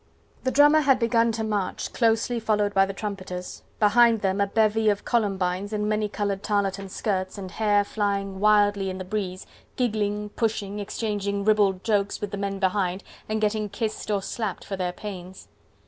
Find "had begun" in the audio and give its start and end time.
0.79-1.31